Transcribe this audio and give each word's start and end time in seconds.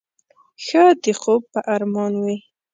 ښه 0.65 0.83
د 1.03 1.05
خوب 1.19 1.41
په 1.53 1.59
ارمان 1.73 2.13
وې. 2.23 2.37